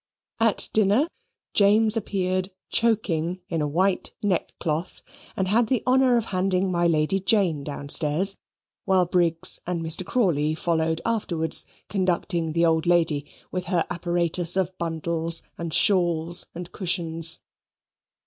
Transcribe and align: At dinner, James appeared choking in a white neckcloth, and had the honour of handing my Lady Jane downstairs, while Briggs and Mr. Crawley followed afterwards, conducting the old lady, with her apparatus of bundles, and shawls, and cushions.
At 0.39 0.67
dinner, 0.73 1.07
James 1.53 1.95
appeared 1.95 2.49
choking 2.69 3.41
in 3.49 3.61
a 3.61 3.67
white 3.67 4.15
neckcloth, 4.23 5.03
and 5.37 5.47
had 5.47 5.67
the 5.67 5.83
honour 5.85 6.17
of 6.17 6.25
handing 6.33 6.71
my 6.71 6.87
Lady 6.87 7.19
Jane 7.19 7.63
downstairs, 7.63 8.35
while 8.85 9.05
Briggs 9.05 9.59
and 9.67 9.83
Mr. 9.83 10.03
Crawley 10.03 10.55
followed 10.55 11.01
afterwards, 11.05 11.67
conducting 11.87 12.53
the 12.53 12.65
old 12.65 12.87
lady, 12.87 13.27
with 13.51 13.65
her 13.65 13.85
apparatus 13.91 14.57
of 14.57 14.75
bundles, 14.79 15.43
and 15.55 15.71
shawls, 15.71 16.47
and 16.55 16.71
cushions. 16.71 17.39